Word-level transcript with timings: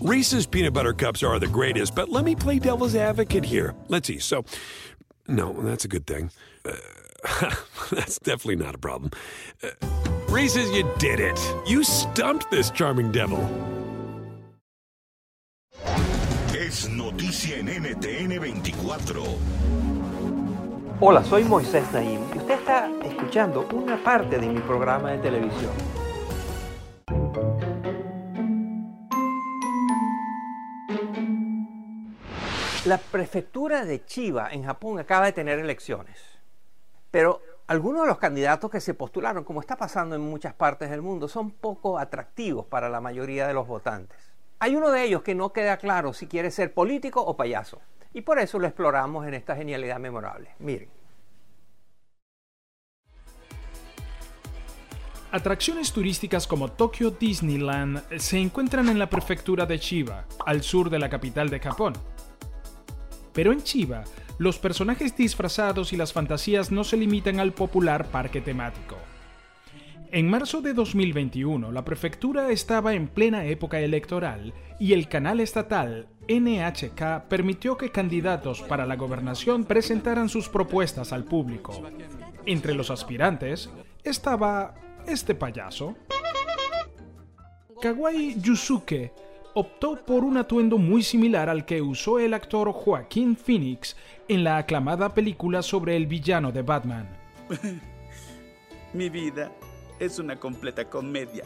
Reese's 0.00 0.46
peanut 0.46 0.72
butter 0.72 0.94
cups 0.94 1.22
are 1.22 1.38
the 1.38 1.46
greatest, 1.46 1.94
but 1.94 2.08
let 2.08 2.24
me 2.24 2.34
play 2.34 2.58
devil's 2.58 2.94
advocate 2.94 3.44
here. 3.44 3.74
Let's 3.88 4.08
see. 4.08 4.18
So, 4.18 4.46
no, 5.28 5.52
that's 5.52 5.84
a 5.84 5.88
good 5.88 6.06
thing. 6.06 6.30
Uh, 6.64 6.72
that's 7.90 8.18
definitely 8.18 8.56
not 8.56 8.74
a 8.74 8.78
problem. 8.78 9.10
Uh, 9.62 9.68
Reese's, 10.30 10.70
you 10.70 10.90
did 10.98 11.20
it. 11.20 11.38
You 11.66 11.84
stumped 11.84 12.50
this 12.50 12.70
charming 12.70 13.12
devil. 13.12 13.38
Es 16.56 16.88
noticia 16.88 17.58
en 17.58 17.66
NTN 17.66 18.40
24. 18.40 19.22
Hola, 21.00 21.22
soy 21.24 21.44
Moisés 21.44 21.92
Naim 21.92 22.20
y 22.34 22.38
usted 22.38 22.54
está 22.54 22.90
escuchando 23.04 23.68
una 23.74 24.02
parte 24.02 24.38
de 24.38 24.46
mi 24.46 24.60
programa 24.60 25.10
de 25.10 25.18
televisión. 25.18 25.99
La 32.86 32.96
prefectura 32.96 33.84
de 33.84 34.06
Chiba 34.06 34.48
en 34.50 34.64
Japón 34.64 34.98
acaba 34.98 35.26
de 35.26 35.32
tener 35.32 35.58
elecciones, 35.58 36.16
pero 37.10 37.42
algunos 37.66 38.02
de 38.02 38.08
los 38.08 38.16
candidatos 38.16 38.70
que 38.70 38.80
se 38.80 38.94
postularon, 38.94 39.44
como 39.44 39.60
está 39.60 39.76
pasando 39.76 40.16
en 40.16 40.22
muchas 40.22 40.54
partes 40.54 40.88
del 40.88 41.02
mundo, 41.02 41.28
son 41.28 41.50
poco 41.50 41.98
atractivos 41.98 42.64
para 42.64 42.88
la 42.88 43.02
mayoría 43.02 43.46
de 43.46 43.52
los 43.52 43.66
votantes. 43.66 44.16
Hay 44.60 44.76
uno 44.76 44.90
de 44.90 45.04
ellos 45.04 45.20
que 45.20 45.34
no 45.34 45.52
queda 45.52 45.76
claro 45.76 46.14
si 46.14 46.26
quiere 46.26 46.50
ser 46.50 46.72
político 46.72 47.20
o 47.20 47.36
payaso, 47.36 47.82
y 48.14 48.22
por 48.22 48.38
eso 48.38 48.58
lo 48.58 48.66
exploramos 48.66 49.26
en 49.26 49.34
esta 49.34 49.54
genialidad 49.54 49.98
memorable. 49.98 50.54
Miren. 50.58 50.88
Atracciones 55.32 55.92
turísticas 55.92 56.46
como 56.46 56.72
Tokyo 56.72 57.10
Disneyland 57.10 58.02
se 58.18 58.38
encuentran 58.38 58.88
en 58.88 58.98
la 58.98 59.10
prefectura 59.10 59.66
de 59.66 59.78
Chiba, 59.78 60.24
al 60.46 60.62
sur 60.62 60.88
de 60.88 60.98
la 60.98 61.10
capital 61.10 61.50
de 61.50 61.60
Japón. 61.60 61.92
Pero 63.32 63.52
en 63.52 63.62
Chiba, 63.62 64.04
los 64.38 64.58
personajes 64.58 65.16
disfrazados 65.16 65.92
y 65.92 65.96
las 65.96 66.12
fantasías 66.12 66.70
no 66.70 66.84
se 66.84 66.96
limitan 66.96 67.40
al 67.40 67.52
popular 67.52 68.06
parque 68.06 68.40
temático. 68.40 68.96
En 70.12 70.28
marzo 70.28 70.60
de 70.60 70.74
2021, 70.74 71.70
la 71.70 71.84
prefectura 71.84 72.50
estaba 72.50 72.94
en 72.94 73.06
plena 73.06 73.44
época 73.44 73.78
electoral 73.78 74.52
y 74.80 74.92
el 74.92 75.08
canal 75.08 75.38
estatal 75.38 76.08
NHK 76.28 77.28
permitió 77.28 77.76
que 77.76 77.92
candidatos 77.92 78.60
para 78.62 78.86
la 78.86 78.96
gobernación 78.96 79.64
presentaran 79.64 80.28
sus 80.28 80.48
propuestas 80.48 81.12
al 81.12 81.24
público. 81.24 81.80
Entre 82.44 82.74
los 82.74 82.90
aspirantes 82.90 83.70
estaba 84.02 84.74
este 85.06 85.36
payaso. 85.36 85.96
Kawai 87.80 88.40
Yusuke 88.40 89.12
optó 89.60 89.96
por 90.04 90.24
un 90.24 90.38
atuendo 90.38 90.78
muy 90.78 91.02
similar 91.02 91.48
al 91.48 91.64
que 91.64 91.82
usó 91.82 92.18
el 92.18 92.34
actor 92.34 92.72
Joaquín 92.72 93.36
Phoenix 93.36 93.94
en 94.26 94.42
la 94.42 94.56
aclamada 94.56 95.12
película 95.12 95.62
sobre 95.62 95.96
el 95.96 96.06
villano 96.06 96.50
de 96.50 96.62
Batman. 96.62 97.08
Mi 98.94 99.08
vida 99.10 99.52
es 99.98 100.18
una 100.18 100.36
completa 100.36 100.88
comedia. 100.88 101.44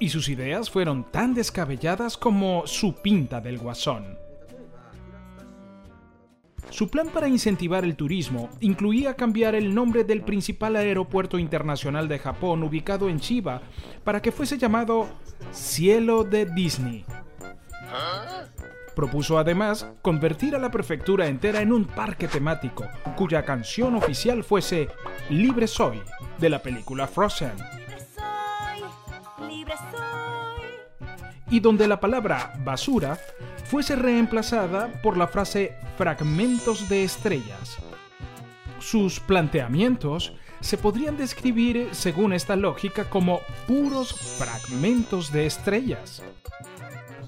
Y 0.00 0.08
sus 0.08 0.28
ideas 0.28 0.68
fueron 0.68 1.10
tan 1.10 1.32
descabelladas 1.32 2.16
como 2.16 2.66
su 2.66 3.00
pinta 3.02 3.40
del 3.40 3.58
guasón. 3.58 4.18
Su 6.70 6.88
plan 6.88 7.08
para 7.08 7.28
incentivar 7.28 7.84
el 7.84 7.96
turismo 7.96 8.48
incluía 8.60 9.14
cambiar 9.14 9.54
el 9.54 9.74
nombre 9.74 10.04
del 10.04 10.22
principal 10.22 10.76
aeropuerto 10.76 11.38
internacional 11.38 12.08
de 12.08 12.18
Japón 12.18 12.62
ubicado 12.62 13.08
en 13.08 13.20
Chiba 13.20 13.62
para 14.04 14.22
que 14.22 14.32
fuese 14.32 14.58
llamado 14.58 15.08
Cielo 15.52 16.24
de 16.24 16.46
Disney. 16.46 17.04
Propuso 18.94 19.38
además 19.38 19.86
convertir 20.02 20.54
a 20.54 20.58
la 20.58 20.70
prefectura 20.70 21.26
entera 21.26 21.62
en 21.62 21.72
un 21.72 21.84
parque 21.84 22.28
temático, 22.28 22.84
cuya 23.16 23.44
canción 23.44 23.94
oficial 23.94 24.44
fuese 24.44 24.88
Libre 25.30 25.66
Soy, 25.66 26.00
de 26.38 26.50
la 26.50 26.62
película 26.62 27.06
Frozen. 27.06 27.52
Y 31.50 31.60
donde 31.60 31.86
la 31.86 32.00
palabra 32.00 32.54
basura 32.64 33.18
fuese 33.72 33.96
reemplazada 33.96 35.00
por 35.00 35.16
la 35.16 35.26
frase 35.26 35.76
fragmentos 35.96 36.90
de 36.90 37.04
estrellas. 37.04 37.78
Sus 38.78 39.18
planteamientos 39.18 40.34
se 40.60 40.76
podrían 40.76 41.16
describir, 41.16 41.88
según 41.92 42.34
esta 42.34 42.54
lógica, 42.54 43.08
como 43.08 43.40
puros 43.66 44.12
fragmentos 44.12 45.32
de 45.32 45.46
estrellas. 45.46 46.22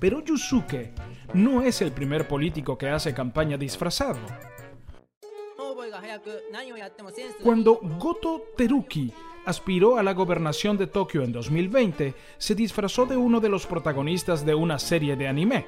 Pero 0.00 0.20
Yusuke 0.20 0.92
no 1.32 1.62
es 1.62 1.80
el 1.80 1.92
primer 1.92 2.26
político 2.26 2.76
que 2.76 2.88
hace 2.88 3.14
campaña 3.14 3.56
disfrazado. 3.56 4.18
Cuando 7.40 7.78
Goto 8.00 8.42
Teruki 8.56 9.12
aspiró 9.46 9.96
a 9.96 10.02
la 10.02 10.12
gobernación 10.12 10.76
de 10.76 10.88
Tokio 10.88 11.22
en 11.22 11.30
2020, 11.30 12.14
se 12.36 12.54
disfrazó 12.56 13.06
de 13.06 13.16
uno 13.16 13.38
de 13.38 13.48
los 13.48 13.64
protagonistas 13.64 14.44
de 14.44 14.56
una 14.56 14.80
serie 14.80 15.14
de 15.14 15.28
anime. 15.28 15.66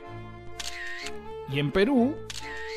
Y 1.51 1.59
en 1.59 1.71
Perú, 1.73 2.15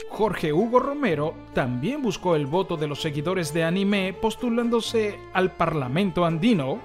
Jorge 0.10 0.54
Hugo 0.54 0.80
Romero 0.80 1.36
también 1.54 2.02
buscó 2.02 2.36
el 2.36 2.46
voto 2.46 2.78
de 2.78 2.88
los 2.88 3.02
seguidores 3.02 3.54
de 3.54 3.64
anime 3.64 4.14
postulándose 4.14 5.20
al 5.34 5.52
Parlamento 5.52 6.26
andino 6.26 6.80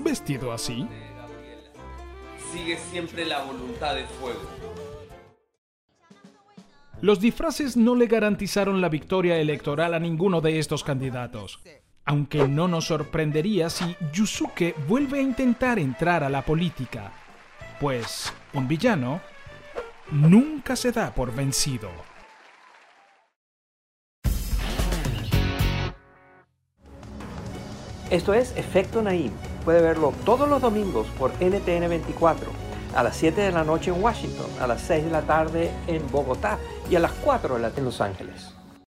vestido 0.00 0.52
así. 0.52 0.86
Sigue 2.52 2.76
siempre 2.76 3.24
la 3.24 3.42
voluntad 3.42 3.94
de 3.94 4.04
fuego. 4.04 4.40
Los 7.02 7.20
disfraces 7.20 7.76
no 7.76 7.94
le 7.94 8.06
garantizaron 8.06 8.80
la 8.80 8.88
victoria 8.88 9.36
electoral 9.38 9.94
a 9.94 9.98
ninguno 9.98 10.40
de 10.40 10.58
estos 10.58 10.82
candidatos. 10.82 11.60
Aunque 12.04 12.48
no 12.48 12.68
nos 12.68 12.86
sorprendería 12.86 13.68
si 13.68 13.96
Yusuke 14.12 14.74
vuelve 14.88 15.18
a 15.18 15.22
intentar 15.22 15.78
entrar 15.78 16.24
a 16.24 16.30
la 16.30 16.42
política, 16.42 17.12
pues 17.80 18.32
un 18.54 18.66
villano 18.68 19.20
nunca 20.10 20.76
se 20.76 20.92
da 20.92 21.14
por 21.14 21.34
vencido. 21.34 21.90
Esto 28.10 28.34
es 28.34 28.56
Efecto 28.56 29.02
Naim. 29.02 29.32
Puede 29.64 29.82
verlo 29.82 30.14
todos 30.24 30.48
los 30.48 30.62
domingos 30.62 31.08
por 31.18 31.32
NTN 31.40 31.88
24, 31.88 32.52
a 32.94 33.02
las 33.02 33.16
7 33.16 33.40
de 33.40 33.50
la 33.50 33.64
noche 33.64 33.90
en 33.90 34.00
Washington, 34.00 34.46
a 34.60 34.68
las 34.68 34.80
6 34.82 35.06
de 35.06 35.10
la 35.10 35.22
tarde 35.22 35.72
en 35.88 36.08
Bogotá 36.12 36.56
y 36.88 36.94
a 36.94 37.00
las 37.00 37.10
4 37.24 37.56
en 37.56 37.84
Los 37.84 38.00
Ángeles. 38.00 38.54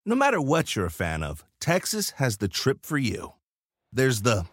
No 0.05 0.15
matter 0.15 0.39
what 0.39 0.75
you're 0.75 0.87
a 0.87 0.91
fan 0.91 1.23
of, 1.23 1.45
Texas 1.61 2.15
has 2.17 2.37
the 2.37 2.49
trip 2.49 2.85
for 2.85 2.97
you. 2.97 3.33
There's 3.93 4.23
the 4.23 4.45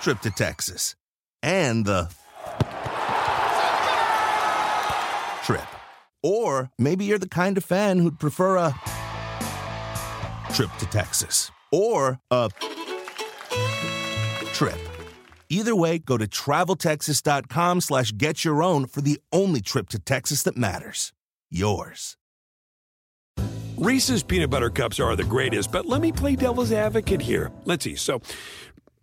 trip 0.00 0.20
to 0.22 0.30
Texas 0.30 0.96
and 1.40 1.84
the 1.84 2.08
Or 6.22 6.70
maybe 6.78 7.04
you're 7.04 7.18
the 7.18 7.28
kind 7.28 7.56
of 7.56 7.64
fan 7.64 7.98
who'd 7.98 8.18
prefer 8.18 8.56
a 8.56 8.74
trip 10.52 10.70
to 10.78 10.86
Texas 10.86 11.50
or 11.72 12.20
a 12.30 12.50
trip. 14.52 14.78
Either 15.48 15.76
way, 15.76 15.98
go 15.98 16.16
to 16.16 16.26
traveltexas.com 16.26 17.80
slash 17.80 18.12
get 18.16 18.44
your 18.44 18.62
own 18.62 18.86
for 18.86 19.00
the 19.00 19.20
only 19.32 19.60
trip 19.60 19.88
to 19.90 19.98
Texas 19.98 20.42
that 20.44 20.56
matters. 20.56 21.12
Yours. 21.50 22.16
Reese's 23.76 24.22
peanut 24.22 24.48
butter 24.48 24.70
cups 24.70 25.00
are 25.00 25.16
the 25.16 25.24
greatest, 25.24 25.72
but 25.72 25.86
let 25.86 26.00
me 26.00 26.12
play 26.12 26.36
devil's 26.36 26.72
advocate 26.72 27.20
here. 27.20 27.50
Let's 27.64 27.84
see. 27.84 27.96
So, 27.96 28.22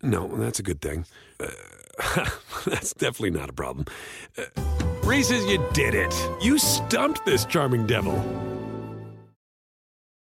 no, 0.02 0.26
that's 0.26 0.58
a 0.58 0.62
good 0.62 0.80
thing. 0.80 1.04
Uh, 1.38 2.28
that's 2.66 2.94
definitely 2.94 3.30
not 3.30 3.50
a 3.50 3.52
problem. 3.52 3.86
Uh, 4.38 4.89
Reese's, 5.10 5.44
you 5.44 5.58
did 5.72 5.92
it. 5.92 6.14
You 6.40 6.56
stumped 6.56 7.26
this 7.26 7.44
charming 7.44 7.84
devil. 7.84 8.14